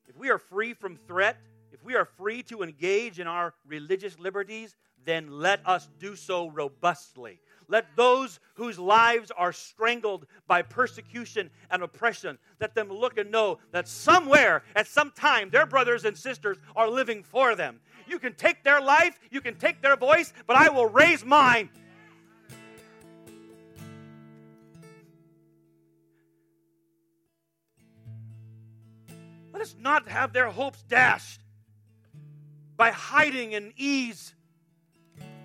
[0.08, 1.38] If we are free from threat,
[1.72, 6.50] if we are free to engage in our religious liberties, then let us do so
[6.50, 7.40] robustly.
[7.70, 13.60] Let those whose lives are strangled by persecution and oppression, let them look and know
[13.72, 17.82] that somewhere, at some time, their brothers and sisters are living for them.
[18.08, 21.70] You can take their life, you can take their voice, but I will raise mine.
[29.52, 31.42] Let us not have their hopes dashed
[32.78, 34.36] by hiding in ease,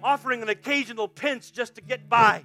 [0.03, 2.45] offering an occasional pinch just to get by.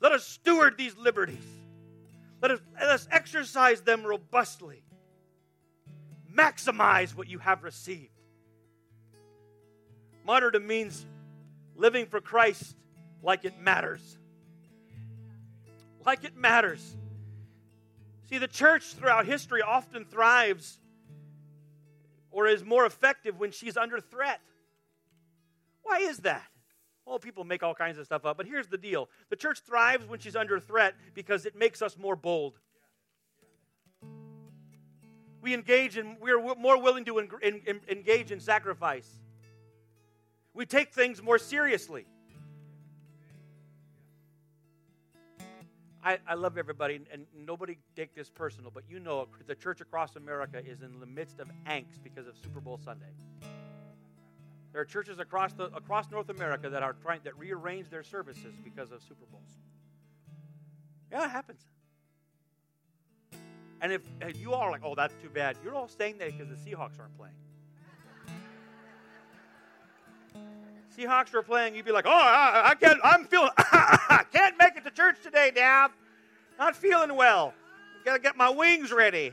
[0.00, 1.44] Let us steward these liberties.
[2.40, 4.82] Let us, let us exercise them robustly.
[6.34, 8.10] Maximize what you have received.
[10.24, 11.06] Martyrdom means
[11.76, 12.74] living for Christ
[13.22, 14.18] like it matters
[16.06, 16.96] like it matters.
[18.28, 20.78] See, the church throughout history often thrives
[22.32, 24.40] or is more effective when she's under threat.
[25.82, 26.46] Why is that?
[27.06, 30.06] Well, people make all kinds of stuff up, but here's the deal the church thrives
[30.06, 32.58] when she's under threat because it makes us more bold.
[35.40, 39.08] We engage in, we're more willing to engage in sacrifice.
[40.54, 42.06] We take things more seriously.
[46.04, 50.16] I, I love everybody, and nobody take this personal, but you know the church across
[50.16, 53.12] America is in the midst of angst because of Super Bowl Sunday.
[54.72, 58.54] There are churches across the across North America that are trying that rearrange their services
[58.64, 59.50] because of Super Bowls.
[61.10, 61.60] Yeah, it happens.
[63.80, 66.30] And if, if you all are like, "Oh, that's too bad," you're all staying there
[66.30, 67.34] because the Seahawks aren't playing.
[70.96, 73.00] Seahawks are playing, you'd be like, "Oh, I, I can't.
[73.02, 73.50] I'm feeling.
[73.56, 75.90] I can't make it to church today, Dad.
[76.58, 77.54] Not feeling well.
[78.04, 79.32] Got to get my wings ready."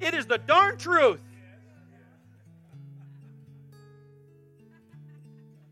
[0.00, 1.20] It is the darn truth.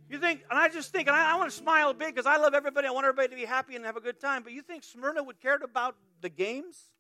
[0.09, 2.37] You think, and I just think, and I, I want to smile big because I
[2.37, 2.87] love everybody.
[2.89, 4.43] I want everybody to be happy and have a good time.
[4.43, 6.91] But you think Smyrna would care about the games?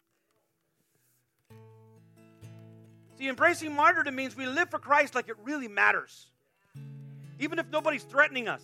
[3.20, 6.28] See, embracing martyrdom means we live for Christ like it really matters,
[7.38, 8.62] even if nobody's threatening us.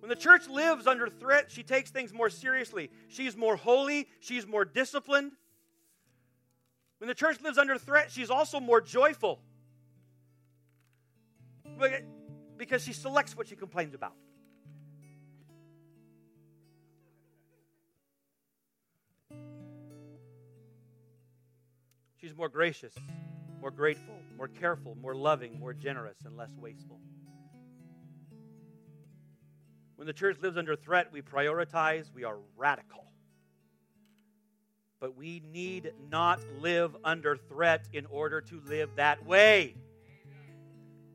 [0.00, 2.90] When the church lives under threat, she takes things more seriously.
[3.06, 5.30] She's more holy, she's more disciplined.
[6.98, 9.38] When the church lives under threat, she's also more joyful
[12.56, 14.14] because she selects what she complains about.
[22.22, 22.94] She's more gracious,
[23.60, 27.00] more grateful, more careful, more loving, more generous, and less wasteful.
[29.96, 33.06] When the church lives under threat, we prioritize, we are radical.
[35.00, 39.74] But we need not live under threat in order to live that way.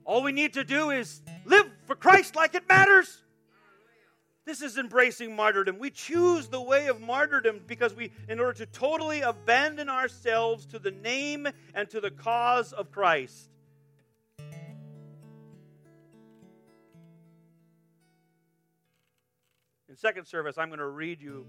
[0.03, 3.23] All we need to do is live for Christ like it matters.
[4.47, 5.77] This is embracing martyrdom.
[5.77, 10.79] We choose the way of martyrdom because we, in order to totally abandon ourselves to
[10.79, 13.49] the name and to the cause of Christ.
[19.89, 21.45] In second service, I'm going to read you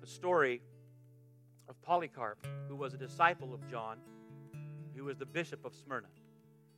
[0.00, 0.62] a story
[1.68, 3.98] of Polycarp, who was a disciple of John,
[4.94, 6.06] who was the bishop of Smyrna.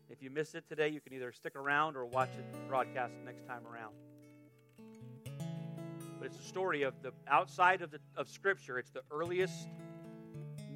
[0.09, 3.47] If you miss it today, you can either stick around or watch it broadcast next
[3.47, 3.93] time around
[6.19, 9.69] but it's a story of the outside of, the, of Scripture, it's the earliest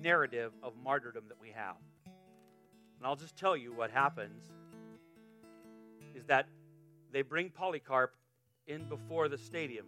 [0.01, 1.77] narrative of martyrdom that we have.
[2.07, 4.43] And I'll just tell you what happens
[6.15, 6.47] is that
[7.13, 8.15] they bring Polycarp
[8.67, 9.87] in before the stadium.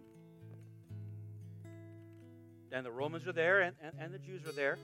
[2.71, 4.79] And the Romans are there and, and, and the Jews are there.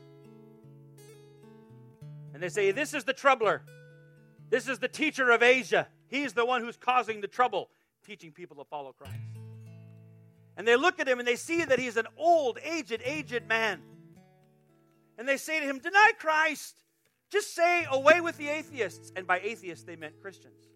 [2.33, 3.63] And they say, This is the troubler.
[4.49, 5.87] This is the teacher of Asia.
[6.07, 7.69] He's the one who's causing the trouble,
[8.05, 9.28] teaching people to follow Christ.
[10.59, 13.79] And they look at him and they see that he's an old, aged, aged man.
[15.17, 16.75] And they say to him, Deny Christ.
[17.29, 19.13] Just say, Away with the atheists.
[19.15, 20.67] And by atheists, they meant Christians.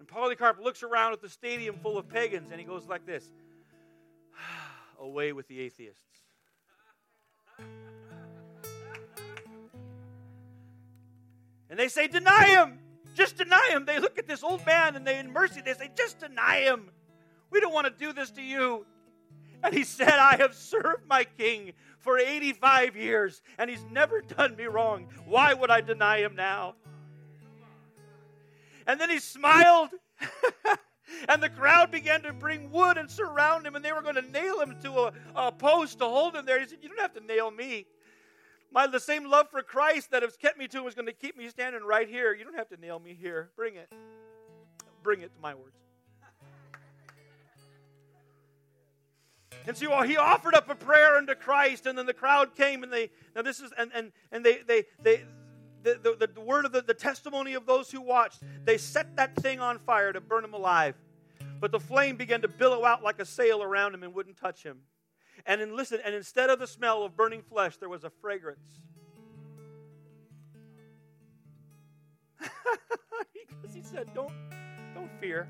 [0.00, 3.30] And Polycarp looks around at the stadium full of pagans and he goes like this
[5.00, 6.02] Away with the atheists.
[11.70, 12.80] And they say, Deny him.
[13.14, 13.84] Just deny him.
[13.84, 16.90] They look at this old man and they, in mercy, they say, Just deny him.
[17.52, 18.84] We don't want to do this to you.
[19.66, 24.54] And he said, I have served my king for 85 years, and he's never done
[24.54, 25.08] me wrong.
[25.26, 26.76] Why would I deny him now?
[28.86, 29.88] And then he smiled.
[31.28, 34.30] and the crowd began to bring wood and surround him, and they were going to
[34.30, 36.60] nail him to a, a post to hold him there.
[36.60, 37.86] He said, You don't have to nail me.
[38.70, 41.12] My, the same love for Christ that has kept me to him is going to
[41.12, 42.32] keep me standing right here.
[42.32, 43.50] You don't have to nail me here.
[43.56, 43.92] Bring it.
[45.02, 45.85] Bring it to my words.
[49.66, 52.92] And so he offered up a prayer unto Christ, and then the crowd came, and
[52.92, 55.24] they now this is and and and they they they
[55.82, 59.36] the, the, the word of the, the testimony of those who watched, they set that
[59.36, 60.96] thing on fire to burn him alive.
[61.60, 64.64] But the flame began to billow out like a sail around him and wouldn't touch
[64.64, 64.78] him.
[65.46, 68.80] And then listen, and instead of the smell of burning flesh, there was a fragrance.
[73.48, 74.32] because he said, Don't
[74.94, 75.48] don't fear.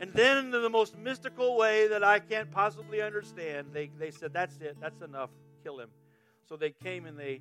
[0.00, 4.32] And then, in the most mystical way that I can't possibly understand, they, they said,
[4.32, 5.30] That's it, that's enough,
[5.64, 5.88] kill him.
[6.48, 7.40] So they came and they,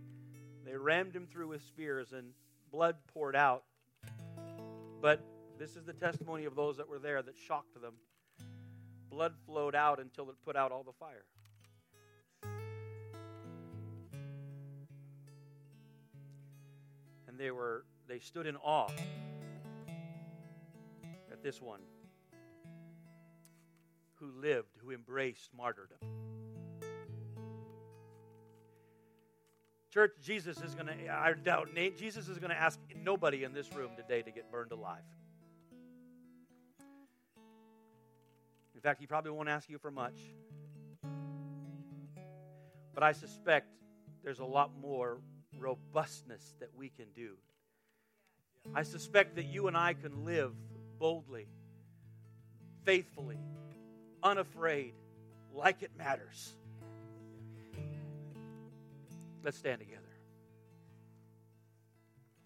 [0.66, 2.32] they rammed him through with spears, and
[2.72, 3.64] blood poured out.
[5.02, 5.24] But
[5.60, 7.94] this is the testimony of those that were there that shocked them.
[9.12, 11.26] Blood flowed out until it put out all the fire.
[17.28, 18.90] And they were they stood in awe
[21.32, 21.82] at this one
[24.20, 25.98] who lived, who embraced martyrdom.
[29.92, 33.74] Church, Jesus is going to, I doubt, Jesus is going to ask nobody in this
[33.74, 35.02] room today to get burned alive.
[38.76, 40.20] In fact, he probably won't ask you for much.
[42.94, 43.68] But I suspect
[44.24, 45.20] there's a lot more
[45.58, 47.38] robustness that we can do.
[48.76, 50.54] I suspect that you and I can live
[51.00, 51.48] boldly,
[52.84, 53.40] faithfully,
[54.28, 54.94] unafraid,
[55.54, 56.54] like it matters.
[59.44, 60.07] Let's stand together.